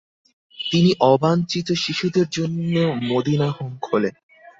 তিনি 0.59 0.91
অবাঞ্ছিত 1.03 1.67
শিশুদের 1.73 2.27
জন্য 2.29 2.73
মদিনা 3.03 3.47
হোম 3.51 3.73
খোলেন। 3.81 4.15